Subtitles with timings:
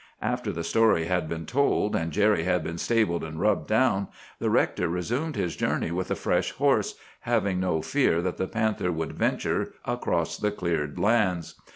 [0.23, 4.07] "After the story had been told, and Jerry had been stabled and rubbed down,
[4.39, 8.91] the rector resumed his journey with a fresh horse, having no fear that the panther
[8.91, 11.53] would venture across the cleared lands.